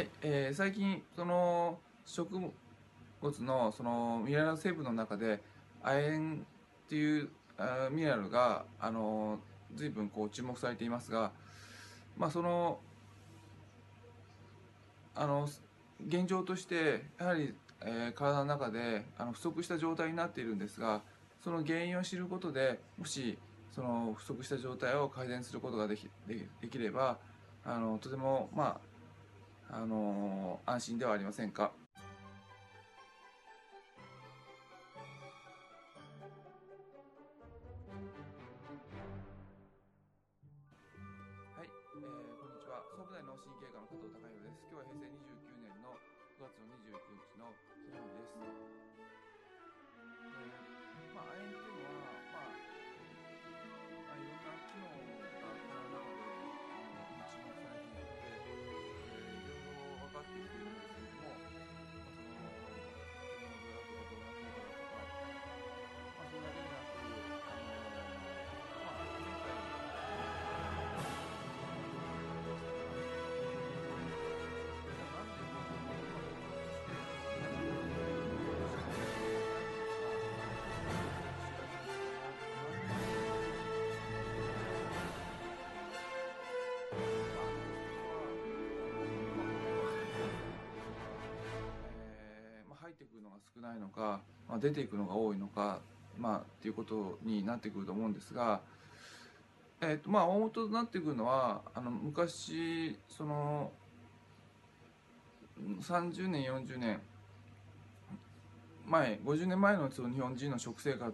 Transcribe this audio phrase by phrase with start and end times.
[0.00, 2.26] はいえー、最近その植
[3.20, 5.40] 物のそのミネラル成分の中で
[5.82, 7.28] 亜鉛っていう
[7.90, 9.40] ミネラルがあの
[9.74, 11.32] 随分こう注目されていますが、
[12.16, 12.78] まあ、その
[15.14, 15.46] あの
[16.08, 21.02] 現状としてやはり、えー、体の中であの不足した状態になっているんですが
[21.44, 23.36] その原因を知ることでもし
[23.70, 26.08] その不足した状態を改善することができ
[26.62, 27.18] できれば
[27.66, 28.89] あのとてもまあ
[29.72, 31.62] あの安心ではありませんか？
[31.62, 31.70] は
[41.64, 42.82] い、えー、こんにちは。
[42.98, 44.58] 総武大脳神経科の加藤孝弘です。
[44.66, 45.94] 今日は平成29年の
[46.34, 46.90] 9月の29
[47.30, 47.54] 日の
[47.86, 48.19] 金曜日です。
[93.70, 95.78] ないのか、まあ、出ていくのが多いのか、
[96.18, 98.60] まあ、っていうことになってくると思うんですが、
[99.80, 103.70] えーとまあ、大元となってくるのはあの昔その
[105.80, 107.00] 30年40年
[108.86, 111.12] 前50年前のその日本人の食生活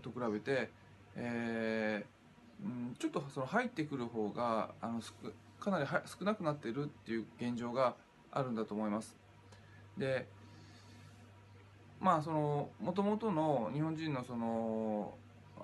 [0.00, 0.70] と比べて、
[1.16, 7.94] えーうん、ちょっとその入ってくる方があのすくかなりは少なくなっているっていう現状が
[8.30, 9.16] あるんだと思います。
[9.98, 10.26] で
[12.04, 15.14] まあそのもともとの日本人のその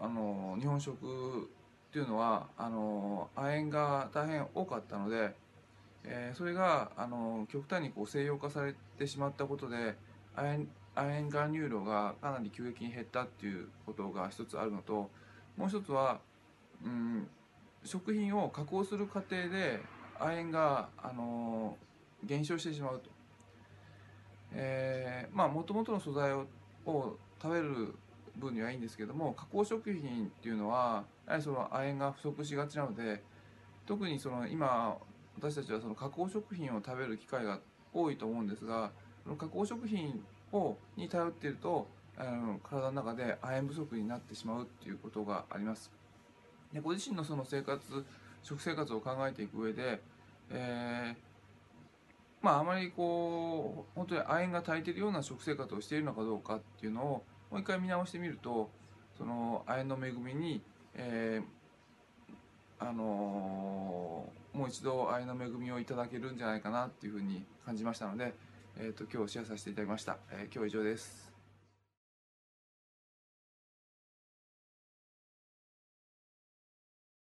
[0.00, 5.34] あの日本食っていうのはあの亜鉛が大変多かったので、
[6.02, 9.96] えーそれがあの極端にこう西洋化されてしまったことで
[10.34, 15.10] 亜鉛亜鉛含有量がかなり急激に減ったっていうことが一つあるのと
[15.58, 16.20] もう一つは、
[16.82, 17.28] うん、
[17.84, 19.80] 食品を加工する過程で
[20.18, 21.76] 亜鉛があの
[22.24, 23.19] 減少してしまうと。
[24.52, 26.46] えーまあもともとの素材を
[26.86, 27.94] を食べる
[28.36, 33.22] 分にはいいんですけども加工食品っていうのはやはりその亜鉛が不足しがちなので
[33.86, 34.96] 特にその今
[35.36, 37.60] 私たちはその加工食品を食べる機会が
[37.92, 38.90] 多いと思うんですが
[39.38, 40.22] 加工食品
[40.52, 41.86] をに頼っていると
[42.16, 45.90] あの体の中で亜鉛不足になってしまうっていうことがあります。
[46.72, 47.80] でご自身のその生活
[48.42, 50.00] 食生活を考えていく上で、
[50.50, 51.29] えー
[52.42, 58.70] まああまりこう本当に亜鉛が足りてるような食生活をしているのかどうかっていうのをもう一回見直してみると
[59.18, 60.62] その亜鉛の恵みに、
[60.94, 61.60] えー
[62.82, 68.34] あのーもう一度亜鉛の恵みをいただけるんじゃないかなっていうふうに感じましたので、
[68.76, 71.29] えー、と今日シェアさせていただきました、えー今日は以上です。